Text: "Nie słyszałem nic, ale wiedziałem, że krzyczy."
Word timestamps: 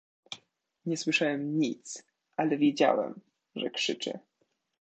"Nie 0.85 0.97
słyszałem 0.97 1.59
nic, 1.59 2.03
ale 2.37 2.57
wiedziałem, 2.57 3.19
że 3.55 3.69
krzyczy." 3.69 4.19